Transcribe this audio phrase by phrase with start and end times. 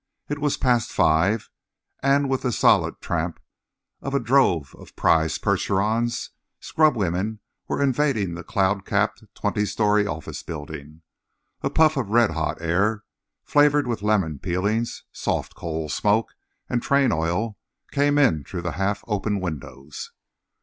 [0.29, 1.51] It was past five,
[2.01, 3.39] and with the solid tramp
[4.01, 10.07] of a drove of prize Percherons, scrub women were invading the cloud capped twenty story
[10.07, 11.03] office building.
[11.61, 13.03] A puff of red hot air
[13.43, 16.33] flavoured with lemon peelings, soft coal smoke
[16.67, 17.59] and train oil
[17.91, 20.11] came in through the half open windows.